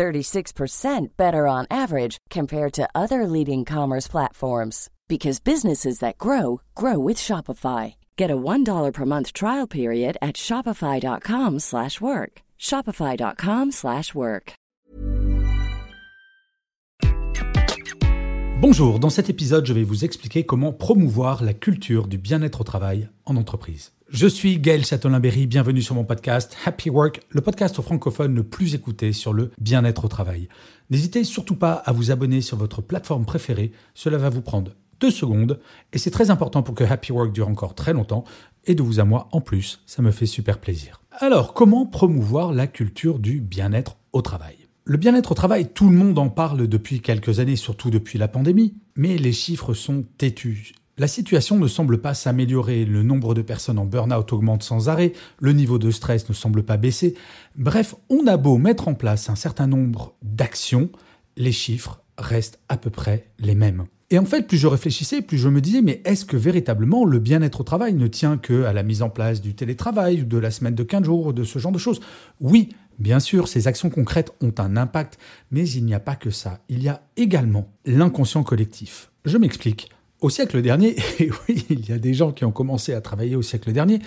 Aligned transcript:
36% 0.00 1.08
better 1.18 1.46
on 1.46 1.66
average 1.70 2.16
compared 2.30 2.72
to 2.72 2.88
other 2.94 3.26
leading 3.26 3.66
commerce 3.66 4.08
platforms 4.08 4.88
because 5.08 5.40
businesses 5.40 5.98
that 5.98 6.16
grow 6.16 6.62
grow 6.74 6.98
with 6.98 7.18
Shopify. 7.18 7.96
Get 8.16 8.30
a 8.30 8.36
$1 8.36 8.92
per 8.94 9.04
month 9.04 9.34
trial 9.34 9.66
period 9.66 10.16
at 10.22 10.36
shopify.com/work. 10.36 12.32
shopify.com/work. 12.58 14.52
Bonjour, 18.60 18.98
dans 18.98 19.08
cet 19.08 19.30
épisode, 19.30 19.64
je 19.66 19.72
vais 19.72 19.84
vous 19.84 20.04
expliquer 20.04 20.44
comment 20.44 20.70
promouvoir 20.70 21.42
la 21.42 21.54
culture 21.54 22.06
du 22.08 22.18
bien-être 22.18 22.60
au 22.60 22.64
travail 22.64 23.08
en 23.24 23.36
entreprise. 23.36 23.92
Je 24.12 24.26
suis 24.26 24.58
Gaël 24.58 24.84
Châtelain-Berry, 24.84 25.46
bienvenue 25.46 25.82
sur 25.82 25.94
mon 25.94 26.02
podcast 26.02 26.56
Happy 26.64 26.90
Work, 26.90 27.20
le 27.28 27.42
podcast 27.42 27.80
francophone 27.80 28.34
le 28.34 28.42
plus 28.42 28.74
écouté 28.74 29.12
sur 29.12 29.32
le 29.32 29.52
bien-être 29.60 30.04
au 30.04 30.08
travail. 30.08 30.48
N'hésitez 30.90 31.22
surtout 31.22 31.54
pas 31.54 31.74
à 31.74 31.92
vous 31.92 32.10
abonner 32.10 32.40
sur 32.40 32.56
votre 32.56 32.82
plateforme 32.82 33.24
préférée, 33.24 33.70
cela 33.94 34.18
va 34.18 34.28
vous 34.28 34.42
prendre 34.42 34.72
deux 34.98 35.12
secondes 35.12 35.60
et 35.92 35.98
c'est 35.98 36.10
très 36.10 36.30
important 36.30 36.64
pour 36.64 36.74
que 36.74 36.82
Happy 36.82 37.12
Work 37.12 37.30
dure 37.30 37.46
encore 37.46 37.76
très 37.76 37.92
longtemps 37.92 38.24
et 38.64 38.74
de 38.74 38.82
vous 38.82 38.98
à 38.98 39.04
moi 39.04 39.28
en 39.30 39.40
plus, 39.40 39.80
ça 39.86 40.02
me 40.02 40.10
fait 40.10 40.26
super 40.26 40.58
plaisir. 40.58 41.00
Alors, 41.12 41.54
comment 41.54 41.86
promouvoir 41.86 42.52
la 42.52 42.66
culture 42.66 43.20
du 43.20 43.40
bien-être 43.40 43.96
au 44.12 44.22
travail? 44.22 44.56
Le 44.84 44.96
bien-être 44.96 45.30
au 45.30 45.36
travail, 45.36 45.68
tout 45.72 45.88
le 45.88 45.96
monde 45.96 46.18
en 46.18 46.30
parle 46.30 46.66
depuis 46.66 47.00
quelques 47.00 47.38
années, 47.38 47.54
surtout 47.54 47.90
depuis 47.90 48.18
la 48.18 48.26
pandémie, 48.26 48.74
mais 48.96 49.18
les 49.18 49.32
chiffres 49.32 49.72
sont 49.72 50.04
têtus. 50.18 50.72
La 51.00 51.08
situation 51.08 51.56
ne 51.56 51.66
semble 51.66 52.02
pas 52.02 52.12
s'améliorer, 52.12 52.84
le 52.84 53.02
nombre 53.02 53.32
de 53.32 53.40
personnes 53.40 53.78
en 53.78 53.86
burn-out 53.86 54.34
augmente 54.34 54.62
sans 54.62 54.90
arrêt, 54.90 55.14
le 55.38 55.54
niveau 55.54 55.78
de 55.78 55.90
stress 55.90 56.28
ne 56.28 56.34
semble 56.34 56.62
pas 56.62 56.76
baisser. 56.76 57.14
Bref, 57.56 57.94
on 58.10 58.26
a 58.26 58.36
beau 58.36 58.58
mettre 58.58 58.86
en 58.86 58.92
place 58.92 59.30
un 59.30 59.34
certain 59.34 59.66
nombre 59.66 60.14
d'actions, 60.20 60.90
les 61.38 61.52
chiffres 61.52 62.02
restent 62.18 62.60
à 62.68 62.76
peu 62.76 62.90
près 62.90 63.28
les 63.38 63.54
mêmes. 63.54 63.86
Et 64.10 64.18
en 64.18 64.26
fait, 64.26 64.46
plus 64.46 64.58
je 64.58 64.66
réfléchissais, 64.66 65.22
plus 65.22 65.38
je 65.38 65.48
me 65.48 65.62
disais, 65.62 65.80
mais 65.80 66.02
est-ce 66.04 66.26
que 66.26 66.36
véritablement 66.36 67.06
le 67.06 67.18
bien-être 67.18 67.62
au 67.62 67.64
travail 67.64 67.94
ne 67.94 68.06
tient 68.06 68.36
que 68.36 68.64
à 68.64 68.74
la 68.74 68.82
mise 68.82 69.00
en 69.00 69.08
place 69.08 69.40
du 69.40 69.54
télétravail, 69.54 70.20
ou 70.20 70.24
de 70.26 70.36
la 70.36 70.50
semaine 70.50 70.74
de 70.74 70.82
15 70.82 71.04
jours, 71.04 71.28
ou 71.28 71.32
de 71.32 71.44
ce 71.44 71.58
genre 71.58 71.72
de 71.72 71.78
choses? 71.78 72.02
Oui, 72.42 72.74
bien 72.98 73.20
sûr, 73.20 73.48
ces 73.48 73.68
actions 73.68 73.88
concrètes 73.88 74.34
ont 74.42 74.52
un 74.58 74.76
impact, 74.76 75.18
mais 75.50 75.66
il 75.66 75.86
n'y 75.86 75.94
a 75.94 76.00
pas 76.00 76.16
que 76.16 76.28
ça. 76.28 76.58
Il 76.68 76.82
y 76.82 76.90
a 76.90 77.00
également 77.16 77.72
l'inconscient 77.86 78.42
collectif. 78.42 79.10
Je 79.24 79.38
m'explique. 79.38 79.88
Au 80.20 80.30
siècle 80.30 80.60
dernier, 80.62 80.96
et 81.18 81.30
oui, 81.48 81.66
il 81.70 81.88
y 81.88 81.92
a 81.92 81.98
des 81.98 82.14
gens 82.14 82.32
qui 82.32 82.44
ont 82.44 82.52
commencé 82.52 82.92
à 82.92 83.00
travailler 83.00 83.36
au 83.36 83.42
siècle 83.42 83.72
dernier, 83.72 84.00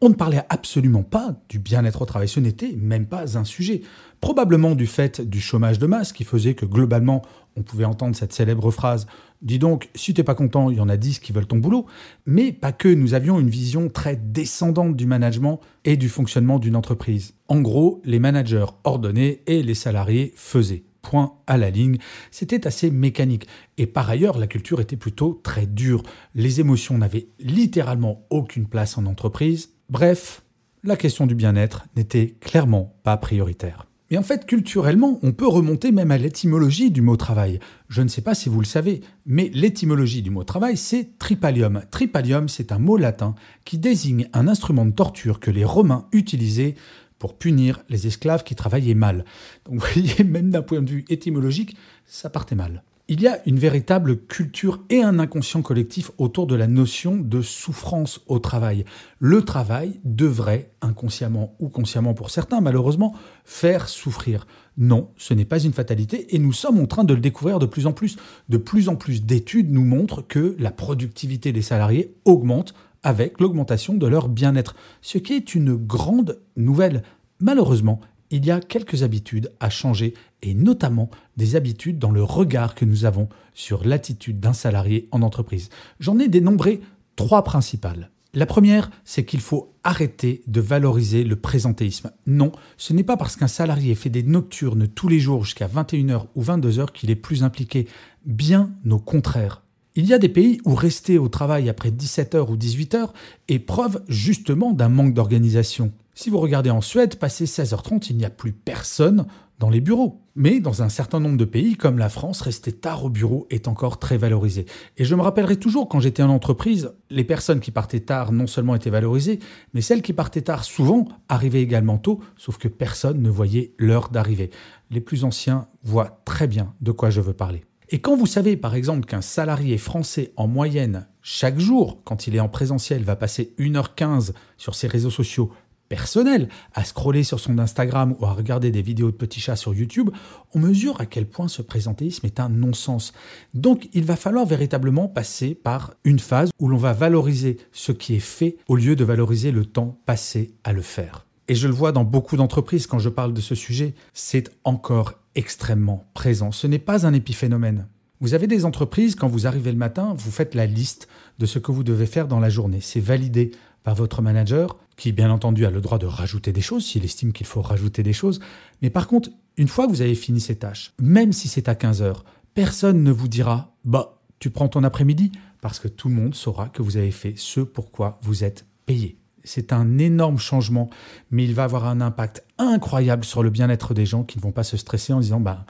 on 0.00 0.08
ne 0.08 0.14
parlait 0.14 0.42
absolument 0.48 1.04
pas 1.04 1.36
du 1.48 1.60
bien-être 1.60 2.02
au 2.02 2.06
travail, 2.06 2.28
ce 2.28 2.40
n'était 2.40 2.74
même 2.76 3.06
pas 3.06 3.38
un 3.38 3.44
sujet. 3.44 3.82
Probablement 4.20 4.74
du 4.74 4.88
fait 4.88 5.20
du 5.20 5.40
chômage 5.40 5.78
de 5.78 5.86
masse 5.86 6.12
qui 6.12 6.24
faisait 6.24 6.54
que 6.54 6.66
globalement 6.66 7.22
on 7.54 7.62
pouvait 7.62 7.84
entendre 7.84 8.16
cette 8.16 8.32
célèbre 8.32 8.70
phrase 8.72 9.06
Dis 9.42 9.58
donc, 9.58 9.90
si 9.96 10.14
t'es 10.14 10.22
pas 10.22 10.36
content, 10.36 10.70
il 10.70 10.76
y 10.76 10.80
en 10.80 10.88
a 10.88 10.96
dix 10.96 11.18
qui 11.18 11.32
veulent 11.32 11.46
ton 11.46 11.56
boulot. 11.56 11.86
Mais 12.26 12.52
pas 12.52 12.70
que, 12.70 12.88
nous 12.88 13.14
avions 13.14 13.40
une 13.40 13.50
vision 13.50 13.88
très 13.88 14.14
descendante 14.14 14.96
du 14.96 15.04
management 15.04 15.60
et 15.84 15.96
du 15.96 16.08
fonctionnement 16.08 16.60
d'une 16.60 16.76
entreprise. 16.76 17.34
En 17.48 17.60
gros, 17.60 18.00
les 18.04 18.20
managers 18.20 18.66
ordonnaient 18.84 19.42
et 19.48 19.64
les 19.64 19.74
salariés 19.74 20.32
faisaient. 20.36 20.84
Point 21.02 21.34
à 21.46 21.58
la 21.58 21.70
ligne. 21.70 21.98
C'était 22.30 22.66
assez 22.66 22.90
mécanique. 22.90 23.46
Et 23.76 23.86
par 23.86 24.08
ailleurs, 24.08 24.38
la 24.38 24.46
culture 24.46 24.80
était 24.80 24.96
plutôt 24.96 25.40
très 25.42 25.66
dure. 25.66 26.02
Les 26.34 26.60
émotions 26.60 26.96
n'avaient 26.96 27.28
littéralement 27.38 28.24
aucune 28.30 28.66
place 28.66 28.96
en 28.96 29.06
entreprise. 29.06 29.70
Bref, 29.90 30.42
la 30.84 30.96
question 30.96 31.26
du 31.26 31.34
bien-être 31.34 31.86
n'était 31.96 32.36
clairement 32.40 32.94
pas 33.02 33.16
prioritaire. 33.16 33.86
Et 34.12 34.18
en 34.18 34.22
fait, 34.22 34.44
culturellement, 34.44 35.18
on 35.22 35.32
peut 35.32 35.48
remonter 35.48 35.90
même 35.90 36.10
à 36.10 36.18
l'étymologie 36.18 36.90
du 36.90 37.00
mot 37.00 37.16
travail. 37.16 37.60
Je 37.88 38.02
ne 38.02 38.08
sais 38.08 38.20
pas 38.20 38.34
si 38.34 38.50
vous 38.50 38.60
le 38.60 38.66
savez, 38.66 39.00
mais 39.24 39.50
l'étymologie 39.54 40.20
du 40.20 40.28
mot 40.28 40.44
travail, 40.44 40.76
c'est 40.76 41.18
tripalium. 41.18 41.80
Tripalium, 41.90 42.46
c'est 42.46 42.72
un 42.72 42.78
mot 42.78 42.98
latin 42.98 43.34
qui 43.64 43.78
désigne 43.78 44.28
un 44.34 44.48
instrument 44.48 44.84
de 44.84 44.90
torture 44.90 45.40
que 45.40 45.50
les 45.50 45.64
Romains 45.64 46.08
utilisaient 46.12 46.74
pour 47.22 47.38
punir 47.38 47.84
les 47.88 48.08
esclaves 48.08 48.42
qui 48.42 48.56
travaillaient 48.56 48.94
mal. 48.94 49.24
Donc 49.64 49.74
vous 49.78 49.86
voyez, 49.92 50.24
même 50.24 50.50
d'un 50.50 50.60
point 50.60 50.82
de 50.82 50.90
vue 50.90 51.04
étymologique, 51.08 51.76
ça 52.04 52.30
partait 52.30 52.56
mal. 52.56 52.82
Il 53.06 53.20
y 53.20 53.28
a 53.28 53.40
une 53.46 53.60
véritable 53.60 54.26
culture 54.26 54.80
et 54.90 55.04
un 55.04 55.20
inconscient 55.20 55.62
collectif 55.62 56.10
autour 56.18 56.48
de 56.48 56.56
la 56.56 56.66
notion 56.66 57.14
de 57.16 57.40
souffrance 57.40 58.22
au 58.26 58.40
travail. 58.40 58.84
Le 59.20 59.44
travail 59.44 60.00
devrait, 60.04 60.72
inconsciemment 60.80 61.54
ou 61.60 61.68
consciemment 61.68 62.12
pour 62.12 62.30
certains 62.30 62.60
malheureusement, 62.60 63.14
faire 63.44 63.88
souffrir. 63.88 64.48
Non, 64.76 65.10
ce 65.16 65.32
n'est 65.32 65.44
pas 65.44 65.62
une 65.62 65.72
fatalité 65.72 66.34
et 66.34 66.40
nous 66.40 66.52
sommes 66.52 66.80
en 66.80 66.86
train 66.86 67.04
de 67.04 67.14
le 67.14 67.20
découvrir 67.20 67.60
de 67.60 67.66
plus 67.66 67.86
en 67.86 67.92
plus. 67.92 68.16
De 68.48 68.56
plus 68.56 68.88
en 68.88 68.96
plus 68.96 69.22
d'études 69.22 69.70
nous 69.70 69.84
montrent 69.84 70.26
que 70.26 70.56
la 70.58 70.72
productivité 70.72 71.52
des 71.52 71.62
salariés 71.62 72.16
augmente 72.24 72.74
avec 73.02 73.40
l'augmentation 73.40 73.94
de 73.94 74.06
leur 74.06 74.28
bien-être, 74.28 74.74
ce 75.00 75.18
qui 75.18 75.34
est 75.34 75.54
une 75.54 75.74
grande 75.74 76.40
nouvelle. 76.56 77.02
Malheureusement, 77.40 78.00
il 78.30 78.46
y 78.46 78.50
a 78.50 78.60
quelques 78.60 79.02
habitudes 79.02 79.52
à 79.60 79.68
changer, 79.68 80.14
et 80.40 80.54
notamment 80.54 81.10
des 81.36 81.54
habitudes 81.54 81.98
dans 81.98 82.10
le 82.10 82.22
regard 82.22 82.74
que 82.74 82.84
nous 82.84 83.04
avons 83.04 83.28
sur 83.54 83.84
l'attitude 83.84 84.40
d'un 84.40 84.54
salarié 84.54 85.08
en 85.10 85.22
entreprise. 85.22 85.68
J'en 86.00 86.18
ai 86.18 86.28
dénombré 86.28 86.80
trois 87.14 87.44
principales. 87.44 88.10
La 88.34 88.46
première, 88.46 88.90
c'est 89.04 89.26
qu'il 89.26 89.40
faut 89.40 89.74
arrêter 89.84 90.42
de 90.46 90.62
valoriser 90.62 91.22
le 91.22 91.36
présentéisme. 91.36 92.10
Non, 92.26 92.52
ce 92.78 92.94
n'est 92.94 93.04
pas 93.04 93.18
parce 93.18 93.36
qu'un 93.36 93.48
salarié 93.48 93.94
fait 93.94 94.08
des 94.08 94.22
nocturnes 94.22 94.88
tous 94.88 95.08
les 95.08 95.20
jours 95.20 95.44
jusqu'à 95.44 95.68
21h 95.68 96.28
ou 96.34 96.42
22h 96.42 96.92
qu'il 96.92 97.10
est 97.10 97.16
plus 97.16 97.44
impliqué. 97.44 97.86
Bien 98.24 98.70
au 98.88 98.98
contraire. 98.98 99.61
Il 99.94 100.06
y 100.06 100.14
a 100.14 100.18
des 100.18 100.30
pays 100.30 100.58
où 100.64 100.74
rester 100.74 101.18
au 101.18 101.28
travail 101.28 101.68
après 101.68 101.90
17h 101.90 102.50
ou 102.50 102.56
18h 102.56 103.10
est 103.48 103.58
preuve 103.58 104.02
justement 104.08 104.72
d'un 104.72 104.88
manque 104.88 105.12
d'organisation. 105.12 105.92
Si 106.14 106.30
vous 106.30 106.38
regardez 106.38 106.70
en 106.70 106.80
Suède, 106.80 107.16
passé 107.16 107.44
16h30, 107.44 108.06
il 108.08 108.16
n'y 108.16 108.24
a 108.24 108.30
plus 108.30 108.52
personne 108.52 109.26
dans 109.58 109.68
les 109.68 109.82
bureaux. 109.82 110.22
Mais 110.34 110.60
dans 110.60 110.82
un 110.82 110.88
certain 110.88 111.20
nombre 111.20 111.36
de 111.36 111.44
pays, 111.44 111.76
comme 111.76 111.98
la 111.98 112.08
France, 112.08 112.40
rester 112.40 112.72
tard 112.72 113.04
au 113.04 113.10
bureau 113.10 113.46
est 113.50 113.68
encore 113.68 113.98
très 113.98 114.16
valorisé. 114.16 114.64
Et 114.96 115.04
je 115.04 115.14
me 115.14 115.20
rappellerai 115.20 115.56
toujours, 115.56 115.90
quand 115.90 116.00
j'étais 116.00 116.22
en 116.22 116.30
entreprise, 116.30 116.92
les 117.10 117.24
personnes 117.24 117.60
qui 117.60 117.70
partaient 117.70 118.00
tard 118.00 118.32
non 118.32 118.46
seulement 118.46 118.74
étaient 118.74 118.88
valorisées, 118.88 119.40
mais 119.74 119.82
celles 119.82 120.00
qui 120.00 120.14
partaient 120.14 120.40
tard 120.40 120.64
souvent 120.64 121.06
arrivaient 121.28 121.62
également 121.62 121.98
tôt, 121.98 122.20
sauf 122.38 122.56
que 122.56 122.68
personne 122.68 123.20
ne 123.20 123.30
voyait 123.30 123.74
l'heure 123.76 124.08
d'arrivée. 124.08 124.50
Les 124.90 125.02
plus 125.02 125.24
anciens 125.24 125.68
voient 125.82 126.22
très 126.24 126.46
bien 126.46 126.72
de 126.80 126.92
quoi 126.92 127.10
je 127.10 127.20
veux 127.20 127.34
parler. 127.34 127.64
Et 127.94 127.98
quand 127.98 128.16
vous 128.16 128.26
savez 128.26 128.56
par 128.56 128.74
exemple 128.74 129.04
qu'un 129.04 129.20
salarié 129.20 129.76
français 129.76 130.32
en 130.36 130.48
moyenne, 130.48 131.06
chaque 131.20 131.58
jour, 131.58 132.00
quand 132.04 132.26
il 132.26 132.34
est 132.34 132.40
en 132.40 132.48
présentiel, 132.48 133.04
va 133.04 133.16
passer 133.16 133.54
1h15 133.58 134.32
sur 134.56 134.74
ses 134.74 134.86
réseaux 134.86 135.10
sociaux 135.10 135.52
personnel 135.90 136.48
à 136.72 136.84
scroller 136.84 137.22
sur 137.22 137.38
son 137.38 137.58
Instagram 137.58 138.16
ou 138.18 138.24
à 138.24 138.32
regarder 138.32 138.70
des 138.70 138.80
vidéos 138.80 139.10
de 139.10 139.16
petits 139.16 139.40
chats 139.40 139.56
sur 139.56 139.74
YouTube, 139.74 140.08
on 140.54 140.58
mesure 140.58 140.98
à 141.02 141.04
quel 141.04 141.26
point 141.26 141.48
ce 141.48 141.60
présentéisme 141.60 142.24
est 142.24 142.40
un 142.40 142.48
non-sens. 142.48 143.12
Donc 143.52 143.90
il 143.92 144.04
va 144.04 144.16
falloir 144.16 144.46
véritablement 144.46 145.06
passer 145.06 145.54
par 145.54 145.92
une 146.04 146.18
phase 146.18 146.48
où 146.58 146.68
l'on 146.68 146.78
va 146.78 146.94
valoriser 146.94 147.58
ce 147.72 147.92
qui 147.92 148.14
est 148.14 148.20
fait 148.20 148.56
au 148.68 148.76
lieu 148.76 148.96
de 148.96 149.04
valoriser 149.04 149.52
le 149.52 149.66
temps 149.66 149.98
passé 150.06 150.54
à 150.64 150.72
le 150.72 150.80
faire. 150.80 151.26
Et 151.48 151.54
je 151.54 151.68
le 151.68 151.74
vois 151.74 151.92
dans 151.92 152.04
beaucoup 152.04 152.38
d'entreprises 152.38 152.86
quand 152.86 152.98
je 152.98 153.10
parle 153.10 153.34
de 153.34 153.42
ce 153.42 153.54
sujet, 153.54 153.94
c'est 154.14 154.50
encore 154.64 155.12
extrêmement 155.34 156.04
présent. 156.14 156.52
Ce 156.52 156.66
n'est 156.66 156.78
pas 156.78 157.06
un 157.06 157.12
épiphénomène. 157.12 157.86
Vous 158.22 158.34
avez 158.34 158.46
des 158.46 158.64
entreprises, 158.64 159.16
quand 159.16 159.26
vous 159.26 159.48
arrivez 159.48 159.72
le 159.72 159.76
matin, 159.76 160.14
vous 160.16 160.30
faites 160.30 160.54
la 160.54 160.64
liste 160.64 161.08
de 161.40 161.44
ce 161.44 161.58
que 161.58 161.72
vous 161.72 161.82
devez 161.82 162.06
faire 162.06 162.28
dans 162.28 162.38
la 162.38 162.50
journée. 162.50 162.78
C'est 162.80 163.00
validé 163.00 163.50
par 163.82 163.96
votre 163.96 164.22
manager, 164.22 164.78
qui 164.96 165.10
bien 165.10 165.28
entendu 165.28 165.66
a 165.66 165.72
le 165.72 165.80
droit 165.80 165.98
de 165.98 166.06
rajouter 166.06 166.52
des 166.52 166.60
choses 166.60 166.86
s'il 166.86 167.04
estime 167.04 167.32
qu'il 167.32 167.46
faut 167.46 167.62
rajouter 167.62 168.04
des 168.04 168.12
choses. 168.12 168.38
Mais 168.80 168.90
par 168.90 169.08
contre, 169.08 169.30
une 169.56 169.66
fois 169.66 169.86
que 169.86 169.90
vous 169.90 170.02
avez 170.02 170.14
fini 170.14 170.40
ces 170.40 170.54
tâches, 170.54 170.94
même 171.00 171.32
si 171.32 171.48
c'est 171.48 171.68
à 171.68 171.74
15 171.74 172.00
heures, 172.00 172.24
personne 172.54 173.02
ne 173.02 173.10
vous 173.10 173.26
dira 173.26 173.74
Bah, 173.84 174.20
tu 174.38 174.50
prends 174.50 174.68
ton 174.68 174.84
après-midi, 174.84 175.32
parce 175.60 175.80
que 175.80 175.88
tout 175.88 176.08
le 176.08 176.14
monde 176.14 176.36
saura 176.36 176.68
que 176.68 176.82
vous 176.82 176.96
avez 176.96 177.10
fait 177.10 177.34
ce 177.36 177.58
pourquoi 177.58 178.20
vous 178.22 178.44
êtes 178.44 178.66
payé. 178.86 179.16
C'est 179.42 179.72
un 179.72 179.98
énorme 179.98 180.38
changement, 180.38 180.90
mais 181.32 181.42
il 181.42 181.54
va 181.54 181.64
avoir 181.64 181.88
un 181.88 182.00
impact 182.00 182.44
incroyable 182.58 183.24
sur 183.24 183.42
le 183.42 183.50
bien-être 183.50 183.94
des 183.94 184.06
gens 184.06 184.22
qui 184.22 184.38
ne 184.38 184.42
vont 184.44 184.52
pas 184.52 184.62
se 184.62 184.76
stresser 184.76 185.12
en 185.12 185.18
disant 185.18 185.40
Bah, 185.40 185.66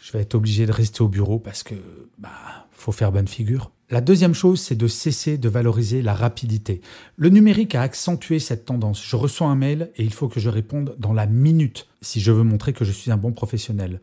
je 0.00 0.12
vais 0.12 0.20
être 0.20 0.34
obligé 0.34 0.66
de 0.66 0.72
rester 0.72 1.02
au 1.02 1.08
bureau 1.08 1.38
parce 1.38 1.62
que 1.62 1.74
bah 2.18 2.30
faut 2.72 2.92
faire 2.92 3.12
bonne 3.12 3.28
figure. 3.28 3.70
La 3.90 4.00
deuxième 4.00 4.34
chose, 4.34 4.60
c'est 4.60 4.76
de 4.76 4.86
cesser 4.86 5.36
de 5.36 5.48
valoriser 5.48 6.00
la 6.00 6.14
rapidité. 6.14 6.80
Le 7.16 7.28
numérique 7.28 7.74
a 7.74 7.82
accentué 7.82 8.38
cette 8.38 8.64
tendance. 8.64 9.04
Je 9.04 9.16
reçois 9.16 9.48
un 9.48 9.56
mail 9.56 9.90
et 9.96 10.04
il 10.04 10.12
faut 10.12 10.28
que 10.28 10.40
je 10.40 10.48
réponde 10.48 10.94
dans 10.98 11.12
la 11.12 11.26
minute 11.26 11.88
si 12.00 12.20
je 12.20 12.32
veux 12.32 12.44
montrer 12.44 12.72
que 12.72 12.84
je 12.84 12.92
suis 12.92 13.10
un 13.10 13.16
bon 13.16 13.32
professionnel. 13.32 14.00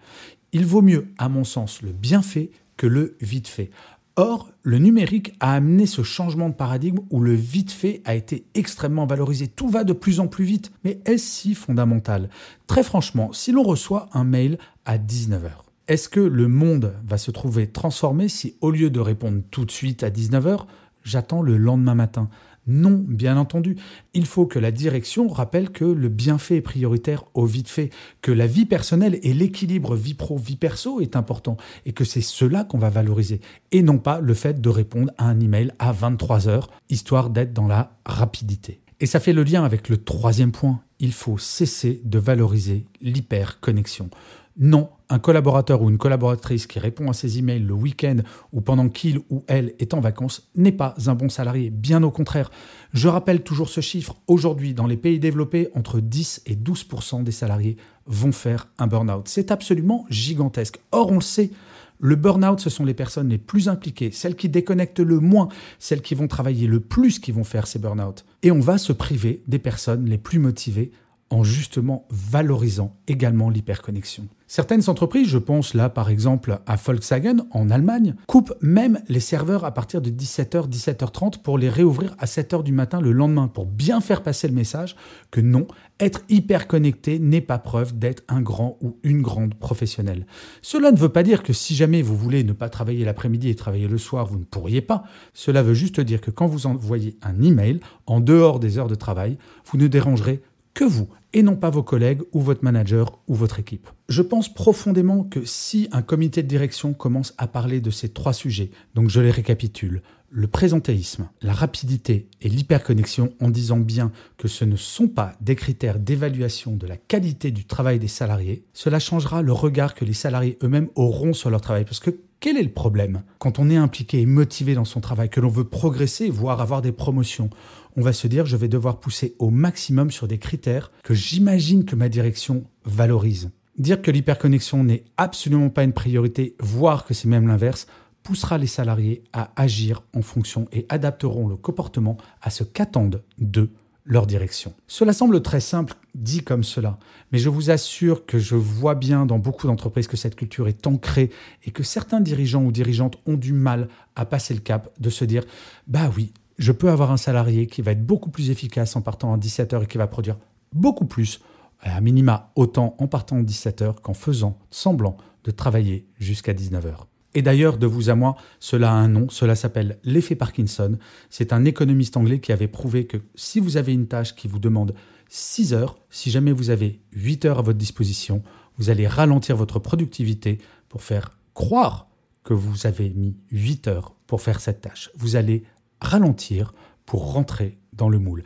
Il 0.51 0.65
vaut 0.65 0.81
mieux, 0.81 1.07
à 1.17 1.29
mon 1.29 1.43
sens, 1.43 1.81
le 1.81 1.91
bien 1.91 2.21
fait 2.21 2.51
que 2.75 2.85
le 2.85 3.15
vite 3.21 3.47
fait. 3.47 3.71
Or, 4.17 4.49
le 4.61 4.77
numérique 4.77 5.33
a 5.39 5.53
amené 5.53 5.85
ce 5.85 6.03
changement 6.03 6.49
de 6.49 6.55
paradigme 6.55 6.99
où 7.09 7.19
le 7.19 7.33
vite 7.33 7.71
fait 7.71 8.01
a 8.03 8.15
été 8.15 8.45
extrêmement 8.55 9.05
valorisé. 9.05 9.47
Tout 9.47 9.69
va 9.69 9.83
de 9.83 9.93
plus 9.93 10.19
en 10.19 10.27
plus 10.27 10.43
vite. 10.43 10.71
Mais 10.83 10.99
est-ce 11.05 11.25
si 11.25 11.55
fondamental? 11.55 12.29
Très 12.67 12.83
franchement, 12.83 13.31
si 13.31 13.51
l'on 13.51 13.63
reçoit 13.63 14.09
un 14.13 14.23
mail 14.23 14.57
à 14.85 14.97
19h, 14.97 15.66
est-ce 15.87 16.09
que 16.09 16.19
le 16.19 16.47
monde 16.47 16.93
va 17.05 17.17
se 17.17 17.31
trouver 17.31 17.67
transformé 17.67 18.27
si 18.27 18.55
au 18.59 18.71
lieu 18.71 18.89
de 18.89 18.99
répondre 18.99 19.41
tout 19.51 19.63
de 19.63 19.71
suite 19.71 20.03
à 20.03 20.09
19h, 20.09 20.65
j'attends 21.03 21.41
le 21.41 21.57
lendemain 21.57 21.95
matin? 21.95 22.29
Non, 22.69 23.01
bien 23.07 23.37
entendu. 23.37 23.77
Il 24.13 24.25
faut 24.25 24.45
que 24.45 24.59
la 24.59 24.71
direction 24.71 25.29
rappelle 25.29 25.69
que 25.69 25.85
le 25.85 26.09
bienfait 26.09 26.57
est 26.57 26.61
prioritaire 26.61 27.23
au 27.33 27.45
vite 27.45 27.69
fait, 27.69 27.91
que 28.21 28.33
la 28.33 28.45
vie 28.45 28.65
personnelle 28.65 29.17
et 29.23 29.33
l'équilibre 29.33 29.95
vie 29.95 30.13
pro-vie 30.13 30.57
perso 30.57 30.99
est 30.99 31.15
important 31.15 31.55
et 31.85 31.93
que 31.93 32.03
c'est 32.03 32.19
cela 32.19 32.65
qu'on 32.65 32.77
va 32.77 32.89
valoriser 32.89 33.39
et 33.71 33.81
non 33.81 33.99
pas 33.99 34.19
le 34.19 34.33
fait 34.33 34.59
de 34.59 34.69
répondre 34.69 35.13
à 35.17 35.29
un 35.29 35.39
email 35.39 35.71
à 35.79 35.93
23 35.93 36.49
heures, 36.49 36.69
histoire 36.89 37.29
d'être 37.29 37.53
dans 37.53 37.67
la 37.67 37.93
rapidité. 38.05 38.81
Et 38.99 39.05
ça 39.05 39.21
fait 39.21 39.33
le 39.33 39.43
lien 39.43 39.63
avec 39.63 39.87
le 39.87 39.97
troisième 39.97 40.51
point. 40.51 40.81
Il 40.99 41.13
faut 41.13 41.37
cesser 41.37 42.01
de 42.03 42.19
valoriser 42.19 42.85
l'hyperconnexion. 42.99 44.09
Non, 44.59 44.89
un 45.09 45.19
collaborateur 45.19 45.83
ou 45.83 45.89
une 45.89 45.99
collaboratrice 45.99 46.65
qui 46.65 46.79
répond 46.79 47.11
à 47.11 47.13
ses 47.13 47.37
emails 47.37 47.59
le 47.59 47.73
week-end 47.73 48.17
ou 48.51 48.61
pendant 48.61 48.89
qu'il 48.89 49.19
ou 49.29 49.43
elle 49.47 49.75
est 49.77 49.93
en 49.93 49.99
vacances 49.99 50.49
n'est 50.55 50.71
pas 50.71 50.95
un 51.05 51.13
bon 51.13 51.29
salarié. 51.29 51.69
Bien 51.69 52.01
au 52.01 52.09
contraire. 52.09 52.49
Je 52.91 53.07
rappelle 53.07 53.43
toujours 53.43 53.69
ce 53.69 53.81
chiffre. 53.81 54.15
Aujourd'hui, 54.25 54.73
dans 54.73 54.87
les 54.87 54.97
pays 54.97 55.19
développés, 55.19 55.69
entre 55.75 55.99
10 55.99 56.41
et 56.47 56.55
12% 56.55 57.23
des 57.23 57.31
salariés 57.31 57.77
vont 58.07 58.31
faire 58.31 58.67
un 58.79 58.87
burn-out. 58.87 59.27
C'est 59.27 59.51
absolument 59.51 60.07
gigantesque. 60.09 60.79
Or, 60.91 61.11
on 61.11 61.15
le 61.15 61.21
sait, 61.21 61.51
le 61.99 62.15
burn-out, 62.15 62.59
ce 62.59 62.71
sont 62.71 62.85
les 62.85 62.95
personnes 62.95 63.29
les 63.29 63.37
plus 63.37 63.69
impliquées, 63.69 64.11
celles 64.11 64.35
qui 64.35 64.49
déconnectent 64.49 64.99
le 64.99 65.19
moins, 65.19 65.49
celles 65.77 66.01
qui 66.01 66.15
vont 66.15 66.27
travailler 66.27 66.65
le 66.65 66.79
plus 66.79 67.19
qui 67.19 67.31
vont 67.31 67.43
faire 67.43 67.67
ces 67.67 67.77
burn-out. 67.77 68.25
Et 68.41 68.49
on 68.49 68.59
va 68.59 68.79
se 68.79 68.93
priver 68.93 69.43
des 69.47 69.59
personnes 69.59 70.05
les 70.05 70.17
plus 70.17 70.39
motivées 70.39 70.91
en 71.29 71.43
justement 71.43 72.05
valorisant 72.09 72.95
également 73.07 73.49
l'hyperconnexion. 73.49 74.27
Certaines 74.49 74.89
entreprises, 74.89 75.27
je 75.27 75.37
pense 75.37 75.73
là 75.73 75.89
par 75.89 76.09
exemple 76.09 76.59
à 76.65 76.77
Volkswagen 76.77 77.39
en 77.51 77.69
Allemagne, 77.69 78.15
coupent 78.27 78.53
même 78.61 79.01
les 79.09 79.19
serveurs 79.19 79.65
à 79.65 79.73
partir 79.73 80.01
de 80.01 80.09
17h, 80.09 80.69
17h30 80.69 81.41
pour 81.41 81.57
les 81.57 81.67
réouvrir 81.67 82.15
à 82.17 82.25
7h 82.25 82.63
du 82.63 82.71
matin 82.71 83.01
le 83.01 83.11
lendemain 83.11 83.49
pour 83.49 83.65
bien 83.65 83.99
faire 83.99 84.23
passer 84.23 84.47
le 84.47 84.53
message 84.53 84.95
que 85.31 85.41
non, 85.41 85.67
être 85.99 86.21
hyper 86.29 86.67
connecté 86.67 87.19
n'est 87.19 87.41
pas 87.41 87.57
preuve 87.57 87.99
d'être 87.99 88.23
un 88.29 88.41
grand 88.41 88.77
ou 88.81 88.97
une 89.03 89.21
grande 89.21 89.53
professionnelle. 89.55 90.25
Cela 90.61 90.91
ne 90.91 90.97
veut 90.97 91.09
pas 91.09 91.23
dire 91.23 91.43
que 91.43 91.51
si 91.51 91.75
jamais 91.75 92.01
vous 92.01 92.15
voulez 92.15 92.45
ne 92.45 92.53
pas 92.53 92.69
travailler 92.69 93.03
l'après-midi 93.03 93.49
et 93.49 93.55
travailler 93.55 93.89
le 93.89 93.97
soir, 93.97 94.27
vous 94.27 94.37
ne 94.37 94.45
pourriez 94.45 94.81
pas. 94.81 95.03
Cela 95.33 95.61
veut 95.61 95.73
juste 95.73 95.99
dire 95.99 96.21
que 96.21 96.31
quand 96.31 96.47
vous 96.47 96.67
envoyez 96.67 97.17
un 97.21 97.41
email 97.41 97.81
en 98.05 98.21
dehors 98.21 98.59
des 98.59 98.77
heures 98.77 98.87
de 98.87 98.95
travail, 98.95 99.37
vous 99.65 99.77
ne 99.77 99.87
dérangerez 99.87 100.41
que 100.77 100.83
vous 100.83 101.09
et 101.33 101.41
non 101.41 101.55
pas 101.55 101.71
vos 101.71 101.81
collègues 101.81 102.21
ou 102.33 102.39
votre 102.39 102.63
manager 102.63 103.17
ou 103.27 103.33
votre 103.33 103.57
équipe. 103.59 103.89
Je 104.09 104.21
pense 104.21 104.53
profondément 104.53 105.23
que 105.23 105.43
si 105.43 105.89
un 105.91 106.03
comité 106.03 106.43
de 106.43 106.47
direction 106.47 106.93
commence 106.93 107.33
à 107.39 107.47
parler 107.47 107.81
de 107.81 107.89
ces 107.89 108.09
trois 108.09 108.31
sujets, 108.31 108.69
donc 108.93 109.09
je 109.09 109.19
les 109.19 109.31
récapitule, 109.31 110.03
le 110.29 110.47
présentéisme, 110.47 111.29
la 111.41 111.53
rapidité 111.53 112.27
et 112.41 112.49
l'hyperconnexion 112.49 113.33
en 113.39 113.49
disant 113.49 113.77
bien 113.77 114.11
que 114.37 114.47
ce 114.47 114.65
ne 114.65 114.75
sont 114.75 115.07
pas 115.07 115.33
des 115.41 115.55
critères 115.55 115.99
d'évaluation 115.99 116.75
de 116.75 116.87
la 116.87 116.97
qualité 116.97 117.51
du 117.51 117.65
travail 117.65 117.99
des 117.99 118.07
salariés, 118.07 118.63
cela 118.73 118.99
changera 118.99 119.41
le 119.41 119.53
regard 119.53 119.93
que 119.95 120.05
les 120.05 120.13
salariés 120.13 120.57
eux-mêmes 120.63 120.89
auront 120.95 121.33
sur 121.33 121.49
leur 121.49 121.61
travail. 121.61 121.85
Parce 121.85 121.99
que 121.99 122.11
quel 122.39 122.57
est 122.57 122.63
le 122.63 122.71
problème 122.71 123.23
Quand 123.39 123.57
on 123.57 123.69
est 123.69 123.77
impliqué 123.77 124.21
et 124.21 124.25
motivé 124.25 124.75
dans 124.75 124.85
son 124.85 125.01
travail, 125.01 125.29
que 125.29 125.39
l'on 125.39 125.49
veut 125.49 125.63
progresser, 125.63 126.29
voire 126.29 126.61
avoir 126.61 126.81
des 126.81 126.91
promotions, 126.91 127.49
on 127.95 128.01
va 128.01 128.13
se 128.13 128.27
dire 128.27 128.45
je 128.45 128.57
vais 128.57 128.67
devoir 128.67 128.99
pousser 128.99 129.35
au 129.39 129.49
maximum 129.49 130.11
sur 130.11 130.27
des 130.27 130.37
critères 130.37 130.91
que 131.03 131.15
j'imagine 131.15 131.85
que 131.85 131.95
ma 131.95 132.09
direction 132.09 132.65
valorise. 132.85 133.49
Dire 133.77 134.01
que 134.01 134.11
l'hyperconnexion 134.11 134.83
n'est 134.83 135.03
absolument 135.17 135.69
pas 135.69 135.83
une 135.83 135.93
priorité, 135.93 136.55
voire 136.59 137.05
que 137.05 137.13
c'est 137.13 137.27
même 137.27 137.47
l'inverse, 137.47 137.87
poussera 138.27 138.57
les 138.57 138.67
salariés 138.67 139.23
à 139.31 139.51
agir 139.55 140.03
en 140.13 140.21
fonction 140.21 140.67
et 140.73 140.85
adapteront 140.89 141.47
le 141.47 141.55
comportement 141.55 142.17
à 142.41 142.49
ce 142.49 142.65
qu'attendent 142.65 143.23
d'eux 143.37 143.71
leur 144.03 144.27
direction. 144.27 144.73
Cela 144.85 145.13
semble 145.13 145.41
très 145.41 145.61
simple 145.61 145.93
dit 146.13 146.43
comme 146.43 146.65
cela, 146.65 146.99
mais 147.31 147.37
je 147.37 147.47
vous 147.47 147.71
assure 147.71 148.25
que 148.25 148.37
je 148.37 148.55
vois 148.55 148.95
bien 148.95 149.25
dans 149.25 149.39
beaucoup 149.39 149.65
d'entreprises 149.65 150.07
que 150.07 150.17
cette 150.17 150.35
culture 150.35 150.67
est 150.67 150.85
ancrée 150.87 151.29
et 151.63 151.71
que 151.71 151.83
certains 151.83 152.19
dirigeants 152.19 152.65
ou 152.65 152.73
dirigeantes 152.73 153.15
ont 153.27 153.37
du 153.37 153.53
mal 153.53 153.87
à 154.17 154.25
passer 154.25 154.53
le 154.53 154.59
cap 154.59 154.91
de 154.99 155.09
se 155.09 155.23
dire 155.23 155.45
bah 155.87 156.11
oui, 156.17 156.33
je 156.57 156.73
peux 156.73 156.89
avoir 156.89 157.11
un 157.13 157.17
salarié 157.17 157.65
qui 157.65 157.81
va 157.81 157.93
être 157.93 158.05
beaucoup 158.05 158.29
plus 158.29 158.49
efficace 158.49 158.97
en 158.97 159.01
partant 159.01 159.33
à 159.33 159.37
17 159.37 159.71
heures 159.71 159.83
et 159.83 159.87
qui 159.87 159.97
va 159.97 160.07
produire 160.07 160.35
beaucoup 160.73 161.05
plus, 161.05 161.39
à 161.79 162.01
minima 162.01 162.51
autant 162.57 162.97
en 162.99 163.07
partant 163.07 163.37
à 163.37 163.43
17 163.43 163.81
heures 163.83 164.01
qu'en 164.01 164.13
faisant 164.13 164.57
semblant 164.69 165.15
de 165.45 165.51
travailler 165.51 166.09
jusqu'à 166.19 166.51
19 166.51 166.87
heures. 166.87 167.07
Et 167.33 167.41
d'ailleurs, 167.41 167.77
de 167.77 167.87
vous 167.87 168.09
à 168.09 168.15
moi, 168.15 168.35
cela 168.59 168.91
a 168.91 168.95
un 168.95 169.07
nom, 169.07 169.29
cela 169.29 169.55
s'appelle 169.55 169.99
l'effet 170.03 170.35
Parkinson. 170.35 170.97
C'est 171.29 171.53
un 171.53 171.65
économiste 171.65 172.17
anglais 172.17 172.39
qui 172.39 172.51
avait 172.51 172.67
prouvé 172.67 173.05
que 173.05 173.17
si 173.35 173.59
vous 173.59 173.77
avez 173.77 173.93
une 173.93 174.07
tâche 174.07 174.35
qui 174.35 174.47
vous 174.47 174.59
demande 174.59 174.95
6 175.29 175.73
heures, 175.73 175.97
si 176.09 176.31
jamais 176.31 176.51
vous 176.51 176.69
avez 176.69 177.01
8 177.13 177.45
heures 177.45 177.59
à 177.59 177.61
votre 177.61 177.77
disposition, 177.77 178.43
vous 178.77 178.89
allez 178.89 179.07
ralentir 179.07 179.55
votre 179.55 179.79
productivité 179.79 180.59
pour 180.89 181.03
faire 181.03 181.37
croire 181.53 182.07
que 182.43 182.53
vous 182.53 182.87
avez 182.87 183.09
mis 183.09 183.35
8 183.51 183.87
heures 183.87 184.15
pour 184.25 184.41
faire 184.41 184.61
cette 184.61 184.81
tâche. 184.81 185.09
Vous 185.15 185.35
allez 185.35 185.63
ralentir 185.99 186.73
pour 187.05 187.33
rentrer 187.33 187.77
dans 187.93 188.09
le 188.09 188.19
moule. 188.19 188.43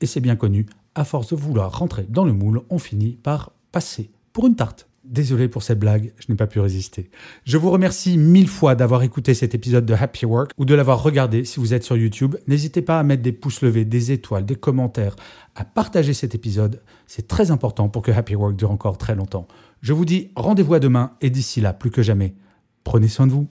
Et 0.00 0.06
c'est 0.06 0.20
bien 0.20 0.36
connu, 0.36 0.66
à 0.94 1.04
force 1.04 1.28
de 1.28 1.36
vouloir 1.36 1.78
rentrer 1.78 2.04
dans 2.08 2.24
le 2.24 2.32
moule, 2.32 2.62
on 2.70 2.78
finit 2.78 3.12
par 3.22 3.52
passer 3.72 4.10
pour 4.32 4.46
une 4.46 4.56
tarte. 4.56 4.88
Désolé 5.04 5.48
pour 5.48 5.62
cette 5.62 5.78
blague, 5.78 6.14
je 6.18 6.32
n'ai 6.32 6.36
pas 6.36 6.46
pu 6.46 6.60
résister. 6.60 7.10
Je 7.44 7.58
vous 7.58 7.70
remercie 7.70 8.16
mille 8.16 8.48
fois 8.48 8.74
d'avoir 8.74 9.02
écouté 9.02 9.34
cet 9.34 9.54
épisode 9.54 9.84
de 9.84 9.92
Happy 9.92 10.24
Work 10.24 10.52
ou 10.56 10.64
de 10.64 10.74
l'avoir 10.74 11.02
regardé 11.02 11.44
si 11.44 11.60
vous 11.60 11.74
êtes 11.74 11.84
sur 11.84 11.96
YouTube. 11.96 12.36
N'hésitez 12.46 12.80
pas 12.80 12.98
à 12.98 13.02
mettre 13.02 13.22
des 13.22 13.32
pouces 13.32 13.60
levés, 13.60 13.84
des 13.84 14.12
étoiles, 14.12 14.46
des 14.46 14.56
commentaires, 14.56 15.14
à 15.54 15.64
partager 15.66 16.14
cet 16.14 16.34
épisode. 16.34 16.80
C'est 17.06 17.28
très 17.28 17.50
important 17.50 17.90
pour 17.90 18.00
que 18.00 18.12
Happy 18.12 18.34
Work 18.34 18.56
dure 18.56 18.70
encore 18.70 18.96
très 18.96 19.14
longtemps. 19.14 19.46
Je 19.82 19.92
vous 19.92 20.06
dis 20.06 20.30
rendez-vous 20.36 20.74
à 20.74 20.80
demain 20.80 21.12
et 21.20 21.28
d'ici 21.28 21.60
là, 21.60 21.74
plus 21.74 21.90
que 21.90 22.02
jamais, 22.02 22.34
prenez 22.82 23.08
soin 23.08 23.26
de 23.26 23.32
vous. 23.32 23.46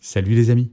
Salut 0.00 0.34
les 0.34 0.48
amis. 0.48 0.72